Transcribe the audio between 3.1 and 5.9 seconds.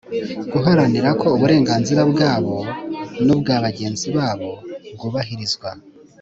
n'ubwa bagenzi babo bwubahirizwa